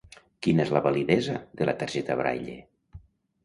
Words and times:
Quina 0.45 0.63
és 0.65 0.71
la 0.75 0.81
validesa 0.87 1.37
de 1.61 1.69
la 1.71 1.77
targeta 1.85 2.19
Braille? 2.25 2.61